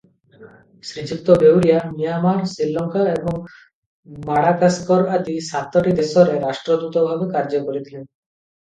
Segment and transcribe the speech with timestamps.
[0.91, 3.39] ଶ୍ରୀଯୁକ୍ତ Beuria Myanmar, Sri Lanka ଏବଂ
[4.31, 8.05] Madagascar ଆଦି ସାତଟି ଦେଶରେ ରାଷ୍ଟ୍ରଦୂତ ଭାବେ କାର୍ଯ୍ୟ କରିଥିଲେ।